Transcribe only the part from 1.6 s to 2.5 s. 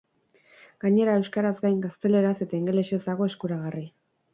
gain, gazteleraz